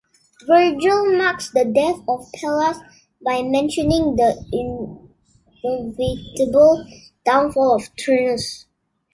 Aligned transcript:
Virgil 0.47 1.15
marks 1.15 1.51
the 1.51 1.63
death 1.63 1.99
of 2.07 2.27
Pallas 2.33 2.79
by 3.23 3.43
mentioning 3.43 4.15
the 4.15 4.35
inevitable 5.63 6.83
downfall 7.23 7.75
of 7.75 7.87
Turnus. 7.97 8.65